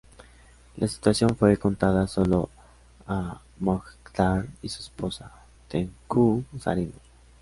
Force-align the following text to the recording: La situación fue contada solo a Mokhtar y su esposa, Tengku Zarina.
La 0.77 0.87
situación 0.87 1.35
fue 1.37 1.57
contada 1.57 2.07
solo 2.07 2.49
a 3.05 3.39
Mokhtar 3.59 4.47
y 4.63 4.67
su 4.69 4.81
esposa, 4.81 5.31
Tengku 5.67 6.43
Zarina. 6.57 6.95